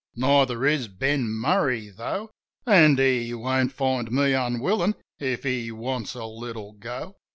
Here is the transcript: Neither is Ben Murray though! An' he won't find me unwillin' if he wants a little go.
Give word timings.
Neither 0.15 0.65
is 0.65 0.87
Ben 0.87 1.29
Murray 1.29 1.89
though! 1.89 2.31
An' 2.65 2.97
he 2.97 3.35
won't 3.35 3.71
find 3.71 4.11
me 4.11 4.33
unwillin' 4.33 4.95
if 5.19 5.43
he 5.43 5.71
wants 5.71 6.15
a 6.15 6.25
little 6.25 6.71
go. 6.71 7.17